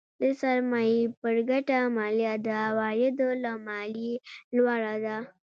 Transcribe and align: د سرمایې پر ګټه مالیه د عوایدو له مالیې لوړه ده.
د 0.19 0.21
سرمایې 0.41 1.01
پر 1.21 1.35
ګټه 1.49 1.77
مالیه 1.97 2.33
د 2.45 2.47
عوایدو 2.67 3.29
له 3.43 3.51
مالیې 3.67 4.13
لوړه 4.55 4.95
ده. 5.05 5.17